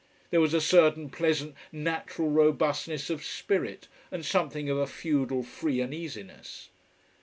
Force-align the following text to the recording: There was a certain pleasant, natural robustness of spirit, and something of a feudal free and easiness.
There 0.31 0.41
was 0.41 0.55
a 0.55 0.61
certain 0.61 1.11
pleasant, 1.11 1.53
natural 1.71 2.31
robustness 2.31 3.11
of 3.11 3.23
spirit, 3.23 3.87
and 4.11 4.25
something 4.25 4.67
of 4.67 4.79
a 4.79 4.87
feudal 4.87 5.43
free 5.43 5.79
and 5.79 5.93
easiness. 5.93 6.71